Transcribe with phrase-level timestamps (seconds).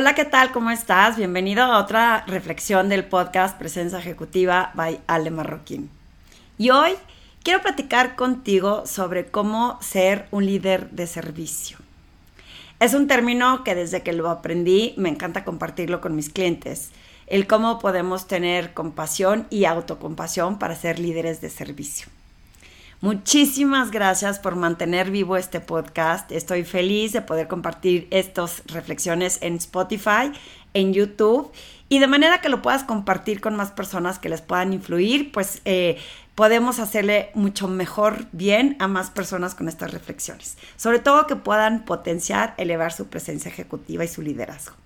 [0.00, 0.50] Hola, ¿qué tal?
[0.50, 1.18] ¿Cómo estás?
[1.18, 5.90] Bienvenido a otra reflexión del podcast Presencia Ejecutiva by Ale Marroquín.
[6.56, 6.92] Y hoy
[7.42, 11.76] quiero platicar contigo sobre cómo ser un líder de servicio.
[12.78, 16.92] Es un término que desde que lo aprendí me encanta compartirlo con mis clientes,
[17.26, 22.06] el cómo podemos tener compasión y autocompasión para ser líderes de servicio.
[23.02, 26.30] Muchísimas gracias por mantener vivo este podcast.
[26.30, 30.30] Estoy feliz de poder compartir estas reflexiones en Spotify,
[30.74, 31.50] en YouTube
[31.88, 35.62] y de manera que lo puedas compartir con más personas que les puedan influir, pues
[35.64, 35.96] eh,
[36.34, 40.58] podemos hacerle mucho mejor bien a más personas con estas reflexiones.
[40.76, 44.76] Sobre todo que puedan potenciar, elevar su presencia ejecutiva y su liderazgo.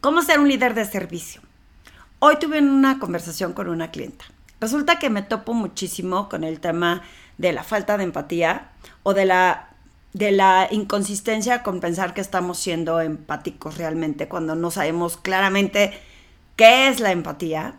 [0.00, 1.40] ¿Cómo ser un líder de servicio?
[2.20, 4.26] Hoy tuve una conversación con una clienta
[4.60, 7.02] Resulta que me topo muchísimo con el tema
[7.38, 8.70] de la falta de empatía
[9.02, 9.68] o de la,
[10.14, 15.92] de la inconsistencia con pensar que estamos siendo empáticos realmente cuando no sabemos claramente
[16.56, 17.74] qué es la empatía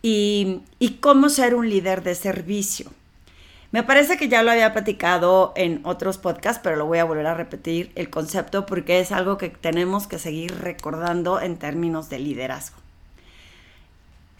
[0.00, 2.90] y, y cómo ser un líder de servicio.
[3.70, 7.26] Me parece que ya lo había platicado en otros podcasts, pero lo voy a volver
[7.26, 12.20] a repetir el concepto porque es algo que tenemos que seguir recordando en términos de
[12.20, 12.83] liderazgo.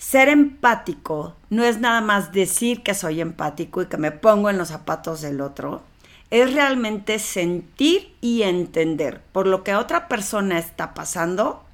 [0.05, 4.59] Ser empático no es nada más decir que soy empático y que me pongo en
[4.59, 5.83] los zapatos del otro.
[6.31, 11.65] Es realmente sentir y entender por lo que otra persona está pasando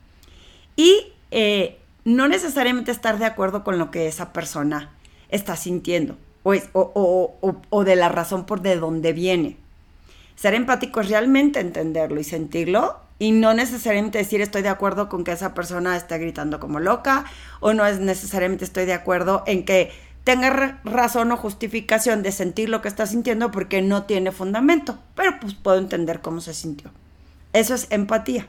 [0.77, 4.91] y eh, no necesariamente estar de acuerdo con lo que esa persona
[5.28, 7.34] está sintiendo o,
[7.69, 9.56] o de la razón por de dónde viene.
[10.37, 15.25] Ser empático es realmente entenderlo y sentirlo y no necesariamente decir estoy de acuerdo con
[15.25, 17.27] que esa persona esté gritando como loca
[17.61, 19.93] o no es necesariamente estoy de acuerdo en que
[20.25, 25.39] tenga razón o justificación de sentir lo que está sintiendo porque no tiene fundamento, pero
[25.39, 26.91] pues puedo entender cómo se sintió.
[27.53, 28.47] Eso es empatía.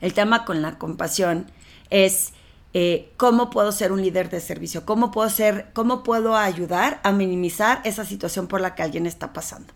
[0.00, 1.46] El tema con la compasión
[1.90, 2.32] es
[2.72, 7.12] eh, cómo puedo ser un líder de servicio, cómo puedo ser, cómo puedo ayudar a
[7.12, 9.74] minimizar esa situación por la que alguien está pasando.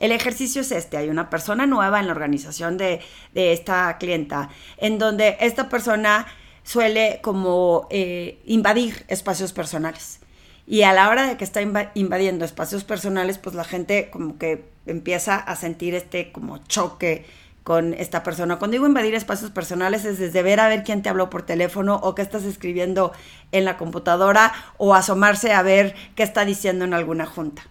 [0.00, 3.00] El ejercicio es este, hay una persona nueva en la organización de,
[3.34, 6.26] esta clienta, en donde esta persona
[6.64, 10.20] suele como eh, invadir espacios personales.
[10.66, 11.60] Y a la hora de que está
[11.94, 17.26] invadiendo espacios personales, pues la gente como que empieza a sentir este como choque
[17.62, 18.58] con esta persona.
[18.58, 21.96] Cuando digo invadir espacios personales es desde ver a ver quién te habló por teléfono
[21.96, 23.12] o qué estás escribiendo
[23.52, 27.62] en la computadora o asomarse a ver qué está diciendo en alguna junta.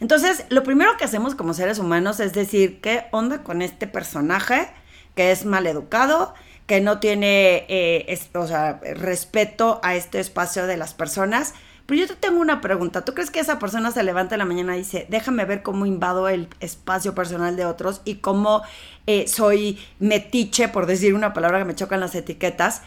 [0.00, 4.68] Entonces, lo primero que hacemos como seres humanos es decir, ¿qué onda con este personaje
[5.14, 6.34] que es mal educado,
[6.66, 11.54] que no tiene eh, o sea, respeto a este espacio de las personas?
[11.86, 13.04] Pero yo te tengo una pregunta.
[13.04, 15.84] ¿Tú crees que esa persona se levanta en la mañana y dice, déjame ver cómo
[15.84, 18.62] invado el espacio personal de otros y cómo
[19.06, 22.82] eh, soy metiche, por decir una palabra que me chocan las etiquetas,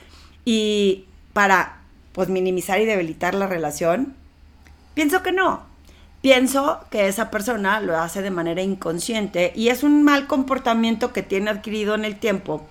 [0.45, 1.81] y para
[2.13, 4.16] pues minimizar y debilitar la relación?
[4.95, 5.77] Pienso que no.
[6.28, 11.24] Pienso que esa persona lo hace de manera inconsciente y es un mal comportamiento que
[11.24, 12.68] tiene adquirido en el tiempo,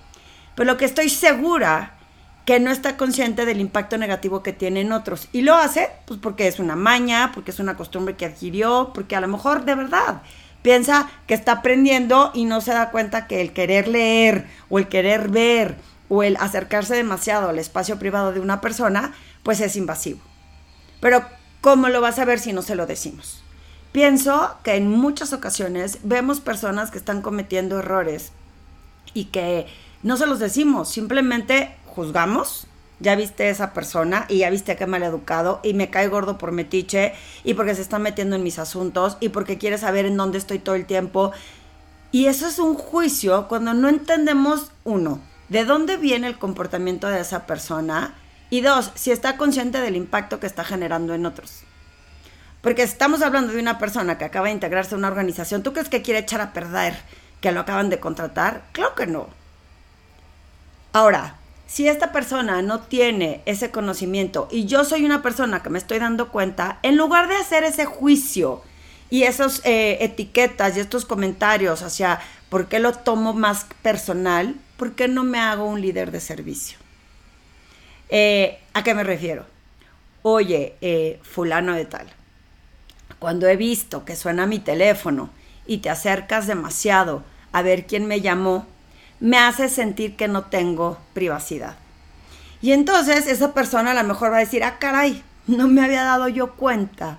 [0.54, 1.94] pero lo que estoy segura
[2.44, 5.30] que no está consciente del impacto negativo que tiene en otros.
[5.32, 9.16] Y lo hace pues porque es una maña, porque es una costumbre que adquirió, porque
[9.16, 10.20] a lo mejor de verdad
[10.60, 14.88] piensa que está aprendiendo y no se da cuenta que el querer leer o el
[14.88, 15.76] querer ver
[16.10, 20.20] o el acercarse demasiado al espacio privado de una persona, pues es invasivo.
[21.00, 21.24] Pero
[21.66, 23.42] ¿Cómo lo vas a ver si no se lo decimos?
[23.96, 28.30] Pienso que en muchas ocasiones vemos personas que están cometiendo errores
[29.14, 29.68] y que
[30.02, 32.66] no se los decimos, simplemente juzgamos.
[33.00, 36.52] Ya viste esa persona y ya viste que mal educado y me cae gordo por
[36.52, 40.36] metiche y porque se está metiendo en mis asuntos y porque quiere saber en dónde
[40.36, 41.32] estoy todo el tiempo.
[42.12, 47.20] Y eso es un juicio cuando no entendemos, uno, de dónde viene el comportamiento de
[47.22, 48.14] esa persona
[48.50, 51.62] y dos, si está consciente del impacto que está generando en otros.
[52.66, 55.88] Porque estamos hablando de una persona que acaba de integrarse a una organización, ¿tú crees
[55.88, 56.96] que quiere echar a perder
[57.40, 58.64] que lo acaban de contratar?
[58.72, 59.28] Claro que no.
[60.92, 61.36] Ahora,
[61.68, 66.00] si esta persona no tiene ese conocimiento y yo soy una persona que me estoy
[66.00, 68.62] dando cuenta, en lugar de hacer ese juicio
[69.10, 72.18] y esas eh, etiquetas y estos comentarios hacia
[72.48, 76.78] por qué lo tomo más personal, ¿por qué no me hago un líder de servicio?
[78.08, 79.46] Eh, ¿A qué me refiero?
[80.22, 82.08] Oye, eh, fulano de tal,
[83.26, 85.30] cuando he visto que suena mi teléfono
[85.66, 88.68] y te acercas demasiado a ver quién me llamó,
[89.18, 91.74] me hace sentir que no tengo privacidad.
[92.62, 96.04] Y entonces esa persona a lo mejor va a decir, ah, caray, no me había
[96.04, 97.18] dado yo cuenta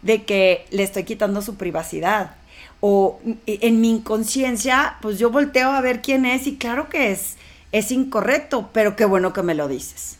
[0.00, 2.36] de que le estoy quitando su privacidad.
[2.80, 7.36] o en mi inconsciencia, pues yo volteo a ver quién es y claro que es,
[7.70, 10.16] es incorrecto, pero qué bueno que me lo dices.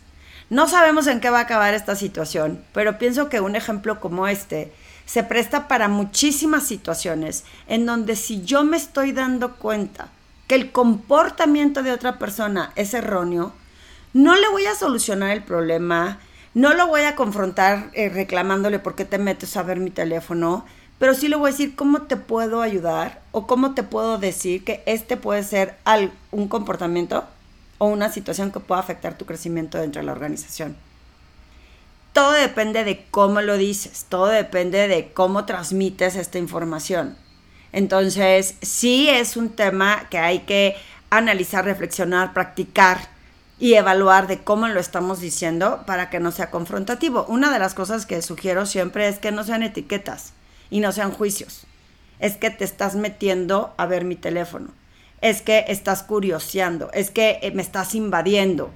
[0.50, 4.28] No sabemos en qué va a acabar esta situación, pero pienso que un ejemplo como
[4.28, 4.72] este
[5.06, 10.08] se presta para muchísimas situaciones en donde si yo me estoy dando cuenta
[10.46, 13.52] que el comportamiento de otra persona es erróneo,
[14.12, 16.18] no le voy a solucionar el problema,
[16.52, 20.66] no lo voy a confrontar eh, reclamándole por qué te metes a ver mi teléfono,
[20.98, 24.62] pero sí le voy a decir cómo te puedo ayudar o cómo te puedo decir
[24.62, 25.76] que este puede ser
[26.30, 27.24] un comportamiento
[27.84, 30.76] o una situación que pueda afectar tu crecimiento dentro de la organización
[32.14, 37.16] todo depende de cómo lo dices, todo depende de cómo transmites esta información.
[37.72, 40.76] Entonces, sí es un tema que hay que
[41.10, 43.08] analizar, reflexionar, practicar
[43.58, 47.26] y evaluar de cómo lo estamos diciendo para que no sea confrontativo.
[47.28, 50.34] Una de las cosas que sugiero siempre es que no sean etiquetas
[50.70, 51.66] y no sean juicios.
[52.20, 54.68] Es que te estás metiendo a ver mi teléfono.
[55.24, 56.90] Es que estás curioseando.
[56.92, 58.70] Es que eh, me estás invadiendo.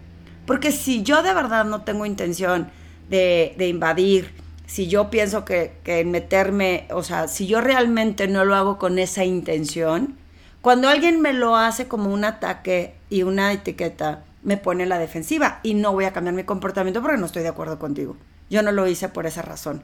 [0.47, 2.71] Porque si yo de verdad no tengo intención
[3.11, 4.33] de, invadir,
[4.65, 8.99] si yo pienso que, que meterme, o sea, si yo realmente no lo hago con
[8.99, 10.17] esa intención,
[10.63, 15.61] cuando alguien me lo hace como un ataque y una etiqueta, me pone la defensiva
[15.63, 18.17] y no voy a cambiar mi comportamiento porque no estoy de acuerdo contigo.
[18.49, 19.83] Yo no lo hice por esa razón.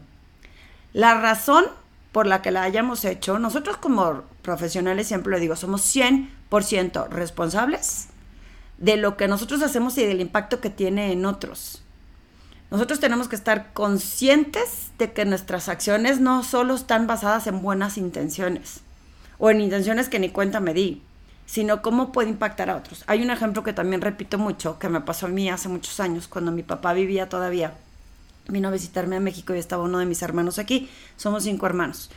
[0.95, 1.67] La razón
[2.15, 8.07] por la que la hayamos hecho, nosotros como profesionales siempre lo digo, somos 100% responsables
[8.79, 11.83] de lo que nosotros hacemos y del impacto que tiene en otros.
[12.71, 17.99] Nosotros tenemos que estar conscientes de que nuestras acciones no solo están basadas en buenas
[17.99, 18.83] intenciones
[19.39, 21.03] o en intenciones que ni cuenta me di,
[21.47, 23.03] sino cómo puede impactar a otros.
[23.09, 26.29] Hay un ejemplo que también repito mucho, que me pasó a mí hace muchos años,
[26.29, 27.75] cuando mi papá vivía todavía.
[28.49, 30.89] Vino a visitarme a México y estaba uno de mis hermanos aquí.
[31.17, 32.11] Somos cinco hermanos.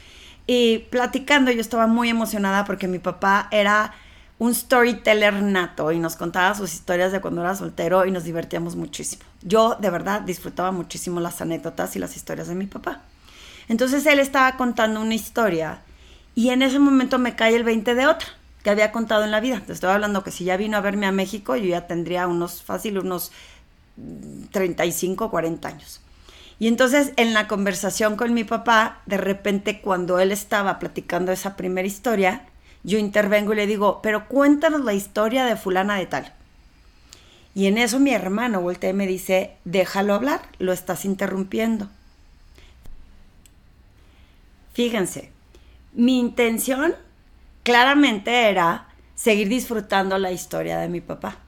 [0.46, 3.94] Y platicando, yo estaba muy emocionada porque mi papá era
[4.40, 8.76] un storyteller nato y nos contaba sus historias de cuando era soltero y nos divertíamos
[8.76, 9.24] muchísimo.
[9.42, 13.02] Yo de verdad disfrutaba muchísimo las anécdotas y las historias de mi papá.
[13.68, 15.82] Entonces él estaba contando una historia
[16.36, 18.28] y en ese momento me cae el 20 de otra
[18.64, 19.64] que había contado en la vida.
[19.66, 22.62] Te estoy hablando que si ya vino a verme a México, yo ya tendría unos,
[22.62, 23.32] fácil, unos
[24.52, 26.02] 35, 40 años.
[26.60, 31.56] Y entonces en la conversación con mi papá, de repente cuando él estaba platicando esa
[31.56, 32.48] primera historia,
[32.84, 36.34] yo intervengo y le digo, pero cuéntanos la historia de fulana de tal.
[37.54, 41.90] Y en eso mi hermano voltea y me dice, déjalo hablar, lo estás interrumpiendo.
[44.74, 45.32] Fíjense,
[45.94, 46.94] mi intención
[47.64, 51.40] claramente era seguir disfrutando la historia de mi papá.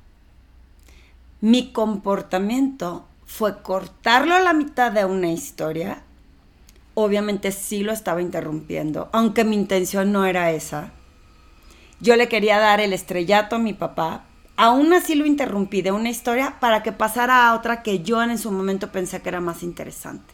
[1.41, 6.03] Mi comportamiento fue cortarlo a la mitad de una historia.
[6.95, 10.91] Obviamente sí lo estaba interrumpiendo, aunque mi intención no era esa
[12.01, 14.23] yo le quería dar el estrellato a mi papá.
[14.55, 18.37] Aún así lo interrumpí de una historia para que pasara a otra que yo en
[18.37, 20.33] su momento pensé que era más interesante.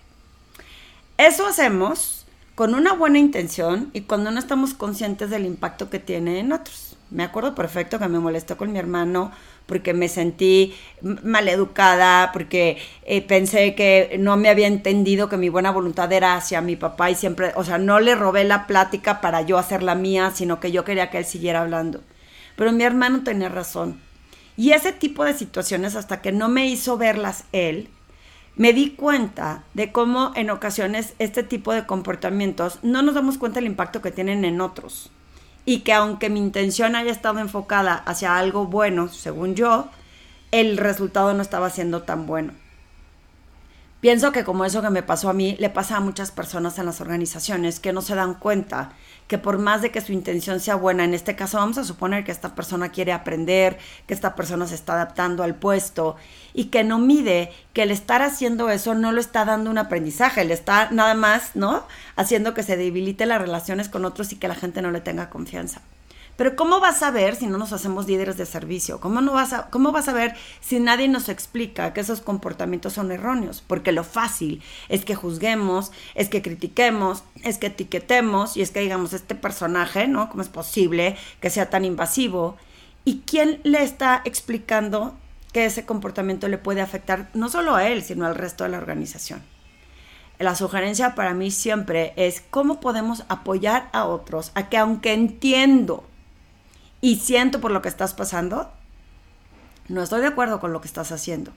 [1.18, 6.40] Eso hacemos con una buena intención y cuando no estamos conscientes del impacto que tiene
[6.40, 6.98] en otros.
[7.10, 9.32] Me acuerdo perfecto que me molestó con mi hermano
[9.66, 15.72] porque me sentí maleducada, porque eh, pensé que no me había entendido que mi buena
[15.72, 19.42] voluntad era hacia mi papá y siempre, o sea, no le robé la plática para
[19.42, 22.02] yo hacer la mía, sino que yo quería que él siguiera hablando.
[22.56, 24.00] Pero mi hermano tenía razón.
[24.58, 27.90] Y ese tipo de situaciones, hasta que no me hizo verlas él,
[28.56, 33.60] me di cuenta de cómo en ocasiones este tipo de comportamientos no nos damos cuenta
[33.60, 35.12] del impacto que tienen en otros
[35.66, 39.90] y que aunque mi intención haya estado enfocada hacia algo bueno, según yo,
[40.52, 42.54] el resultado no estaba siendo tan bueno.
[44.06, 46.86] Pienso que como eso que me pasó a mí, le pasa a muchas personas en
[46.86, 48.92] las organizaciones que no se dan cuenta
[49.28, 52.24] que por más de que su intención sea buena, en este caso vamos a suponer
[52.24, 56.18] que esta persona quiere aprender, que esta persona se está adaptando al puesto
[56.54, 60.46] y que no mide que el estar haciendo eso no lo está dando un aprendizaje,
[60.46, 61.88] le está nada más, ¿no?
[62.16, 65.32] Haciendo que se debilite las relaciones con otros y que la gente no le tenga
[65.32, 65.82] confianza.
[66.38, 69.00] Pero ¿cómo vas a ver si no nos hacemos líderes de servicio?
[69.00, 72.94] ¿Cómo, no vas a, ¿Cómo vas a ver si nadie nos explica que esos comportamientos
[72.94, 73.64] son erróneos?
[73.66, 78.82] Porque lo fácil es que juzguemos, es que critiquemos, es que etiquetemos y es que
[78.82, 80.30] digamos, este personaje, ¿no?
[80.30, 82.58] ¿Cómo es posible que sea tan invasivo?
[83.06, 85.16] ¿Y quién le está explicando
[85.54, 88.78] que ese comportamiento le puede afectar no solo a él, sino al resto de la
[88.78, 89.42] organización?
[90.38, 96.04] la sugerencia para mí siempre es cómo podemos apoyar a otros a que aunque entiendo
[97.06, 98.72] y siento por lo que estás pasando,
[99.90, 101.52] no estoy de acuerdo con lo que estás haciendo.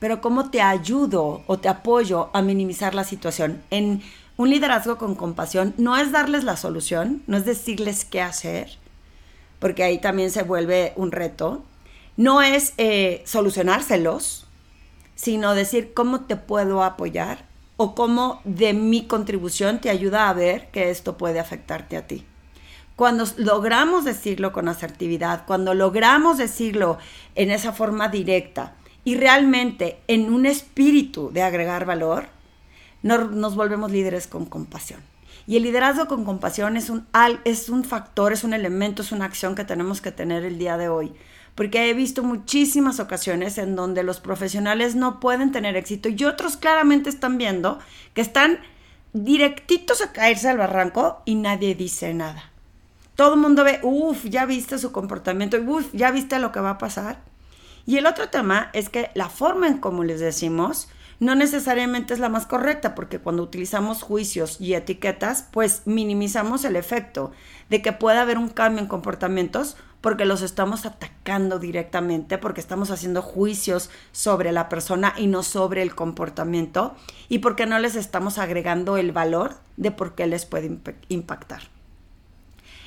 [0.00, 4.02] Pero cómo te ayudo o te apoyo a minimizar la situación en
[4.36, 8.76] un liderazgo con compasión no es darles la solución, no es decirles qué hacer,
[9.60, 11.62] porque ahí también se vuelve un reto.
[12.16, 14.48] No es eh, solucionárselos,
[15.14, 20.68] sino decir cómo te puedo apoyar o cómo de mi contribución te ayuda a ver
[20.72, 22.26] que esto puede afectarte a ti.
[22.96, 26.98] Cuando logramos decirlo con asertividad, cuando logramos decirlo
[27.34, 28.74] en esa forma directa
[29.04, 32.26] y realmente en un espíritu de agregar valor,
[33.02, 35.00] nos volvemos líderes con compasión.
[35.46, 37.06] Y el liderazgo con compasión es un,
[37.44, 40.78] es un factor, es un elemento, es una acción que tenemos que tener el día
[40.78, 41.12] de hoy.
[41.54, 46.56] Porque he visto muchísimas ocasiones en donde los profesionales no pueden tener éxito y otros
[46.56, 47.78] claramente están viendo
[48.14, 48.58] que están
[49.12, 52.53] directitos a caerse al barranco y nadie dice nada.
[53.16, 56.70] Todo el mundo ve, uff, ya viste su comportamiento, uff, ya viste lo que va
[56.70, 57.22] a pasar.
[57.86, 60.88] Y el otro tema es que la forma en cómo les decimos
[61.20, 66.74] no necesariamente es la más correcta, porque cuando utilizamos juicios y etiquetas, pues minimizamos el
[66.74, 67.30] efecto
[67.70, 72.90] de que pueda haber un cambio en comportamientos porque los estamos atacando directamente, porque estamos
[72.90, 76.94] haciendo juicios sobre la persona y no sobre el comportamiento,
[77.28, 80.78] y porque no les estamos agregando el valor de por qué les puede
[81.08, 81.73] impactar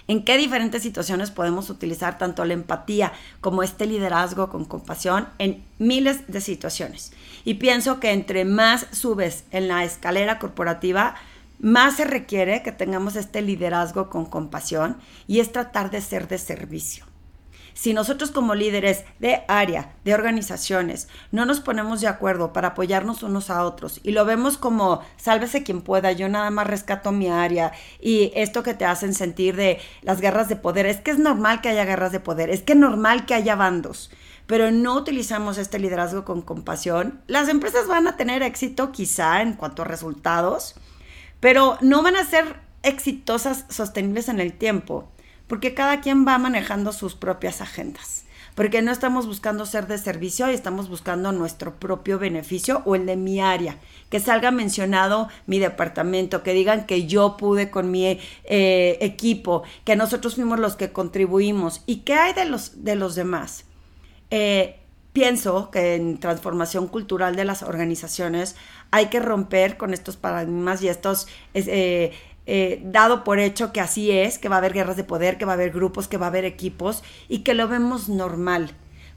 [0.08, 5.64] en qué diferentes situaciones podemos utilizar tanto la empatía como este liderazgo con compasión en
[5.80, 7.12] miles de situaciones.
[7.44, 11.16] Y pienso que entre más subes en la escalera corporativa,
[11.60, 14.98] más se requiere que tengamos este liderazgo con compasión
[15.28, 17.07] y es tratar de ser de servicio.
[17.78, 23.22] Si nosotros como líderes de área, de organizaciones, no nos ponemos de acuerdo para apoyarnos
[23.22, 27.30] unos a otros y lo vemos como sálvese quien pueda, yo nada más rescato mi
[27.30, 31.20] área y esto que te hacen sentir de las guerras de poder, es que es
[31.20, 34.10] normal que haya guerras de poder, es que es normal que haya bandos
[34.48, 39.54] pero no utilizamos este liderazgo con compasión, las empresas van a tener éxito quizá en
[39.54, 40.74] cuanto a resultados,
[41.42, 45.12] pero no van a ser exitosas sostenibles en el tiempo
[45.48, 48.26] porque cada quien va manejando sus propias agendas.
[48.56, 53.06] Porque no estamos buscando ser de servicio y estamos buscando nuestro propio beneficio o el
[53.06, 53.78] de mi área.
[54.10, 59.96] Que salga mencionado mi departamento, que digan que yo pude con mi eh, equipo, que
[59.96, 61.84] nosotros fuimos los que contribuimos.
[61.86, 63.66] ¿Y qué hay de los, de los demás?
[64.32, 64.80] Eh,
[65.14, 68.56] pienso que en transformación cultural de las organizaciones
[68.92, 72.12] hay que romper con estos paradigmas y estos eh,
[72.50, 75.44] eh, dado por hecho que así es, que va a haber guerras de poder, que
[75.44, 78.72] va a haber grupos, que va a haber equipos y que lo vemos normal.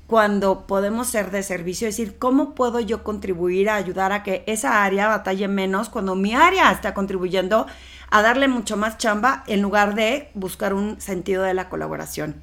[0.08, 4.84] Cuando podemos ser de servicio, decir, ¿cómo puedo yo contribuir a ayudar a que esa
[4.84, 7.68] área batalle menos cuando mi área está contribuyendo
[8.10, 12.42] a darle mucho más chamba en lugar de buscar un sentido de la colaboración?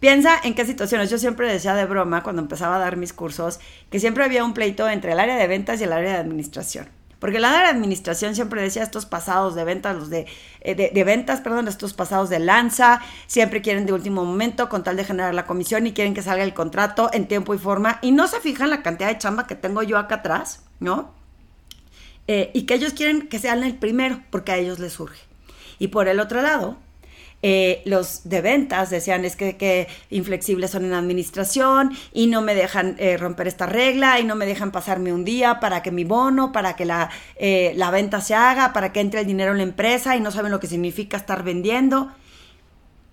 [0.00, 1.10] Piensa en qué situaciones.
[1.10, 3.60] Yo siempre decía de broma cuando empezaba a dar mis cursos
[3.90, 6.88] que siempre había un pleito entre el área de ventas y el área de administración.
[7.18, 10.26] Porque la de administración siempre decía estos pasados de ventas, los de,
[10.60, 14.96] eh, de, ventas, perdón, estos pasados de lanza, siempre quieren de último momento con tal
[14.96, 18.12] de generar la comisión y quieren que salga el contrato en tiempo y forma y
[18.12, 21.12] no se fijan la cantidad de chamba que tengo yo acá atrás, ¿no?
[22.28, 25.20] Eh, y que ellos quieren que sean el primero porque a ellos les surge.
[25.80, 26.76] Y por el otro lado,
[27.40, 32.56] eh, los de ventas decían es que, que, inflexibles son en administración y no me
[32.56, 36.02] dejan eh, romper esta regla y no me dejan pasarme un día para que mi
[36.02, 39.58] bono, para que la, eh, la venta se haga, para que entre el dinero en
[39.58, 42.10] la empresa y no saben lo que significa estar vendiendo.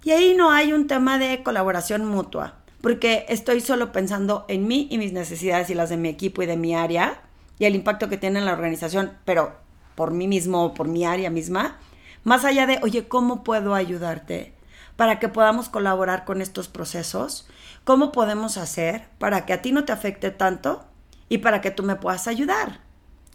[0.03, 4.88] Y ahí no hay un tema de colaboración mutua, porque estoy solo pensando en mí
[4.89, 7.22] y mis necesidades y las de mi equipo y de mi área
[7.60, 9.53] y el impacto que tiene en la organización, pero
[9.94, 11.77] por mí mismo o por mi área misma
[12.25, 14.51] más allá de, oye, ¿cómo puedo ayudarte?
[14.98, 17.48] Para que podamos colaborar con estos procesos.
[17.84, 20.84] ¿Cómo podemos hacer para que a ti no te afecte tanto
[21.29, 22.79] y para que tú me puedas ayudar?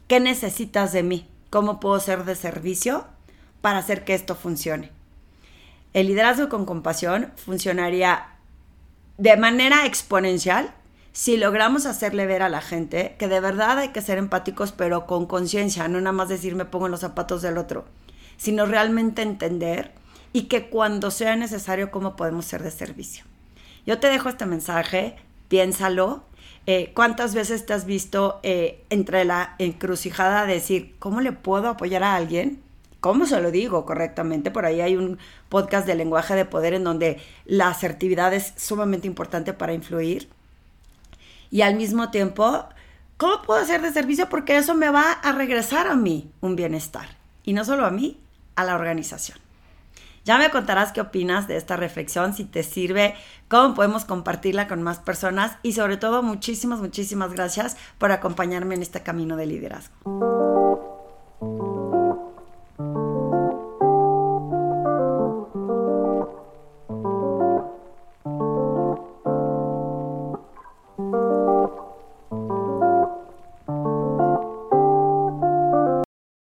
[0.09, 1.29] ¿Qué necesitas de mí?
[1.51, 3.07] ¿Cómo puedo ser de servicio
[3.61, 4.91] para hacer que esto funcione?
[5.93, 8.27] El liderazgo con compasión funcionaría
[9.19, 10.75] de manera exponencial
[11.13, 15.07] si logramos hacerle ver a la gente que de verdad hay que ser empáticos, pero
[15.07, 17.85] con conciencia, no nada más decir me pongo en los zapatos del otro
[18.41, 19.93] sino realmente entender
[20.33, 23.25] y que cuando sea necesario, cómo podemos ser de servicio.
[23.85, 25.17] Yo te dejo este mensaje,
[25.49, 26.25] piénsalo.
[26.65, 31.69] Eh, ¿Cuántas veces te has visto eh, entre la encrucijada de decir, ¿cómo le puedo
[31.69, 32.63] apoyar a alguien?
[33.01, 34.51] ¿Cómo se lo digo correctamente?
[34.51, 35.19] Por ahí hay un
[35.51, 40.31] podcast de lenguaje de poder en donde la asertividad es sumamente importante para influir.
[41.51, 42.65] Y al mismo tiempo,
[43.19, 44.31] ¿cómo puedo hacer de servicio?
[44.31, 47.19] Porque eso me va a regresar a mí un bienestar.
[47.45, 48.19] Y no solo a mí,
[48.57, 49.39] a la organización.
[50.25, 53.15] Ya me contarás qué opinas de esta reflexión, si te sirve,
[53.49, 58.83] cómo podemos compartirla con más personas y sobre todo muchísimas, muchísimas gracias por acompañarme en
[58.83, 59.95] este camino de liderazgo.